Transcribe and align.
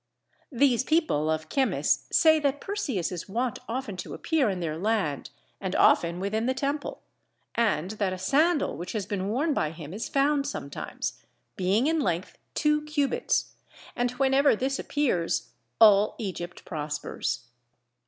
These 0.51 0.83
people 0.83 1.29
of 1.29 1.47
Chemmis 1.47 2.07
say 2.11 2.39
that 2.39 2.59
Perseus 2.59 3.11
is 3.11 3.29
wont 3.29 3.59
often 3.69 3.97
to 3.97 4.15
appear 4.15 4.49
in 4.49 4.59
their 4.59 4.75
land 4.75 5.29
and 5.59 5.75
often 5.75 6.19
within 6.19 6.47
the 6.47 6.55
temple, 6.55 7.03
and 7.53 7.91
that 7.91 8.11
a 8.11 8.17
sandal 8.17 8.75
which 8.77 8.93
has 8.93 9.05
been 9.05 9.27
worn 9.27 9.53
by 9.53 9.69
him 9.69 9.93
is 9.93 10.09
found 10.09 10.47
sometimes, 10.47 11.21
being 11.55 11.85
in 11.85 11.99
length 11.99 12.39
two 12.55 12.81
cubits, 12.85 13.51
and 13.95 14.09
whenever 14.13 14.55
this 14.55 14.79
appears 14.79 15.51
all 15.79 16.15
Egypt 16.17 16.65
prospers. 16.65 17.45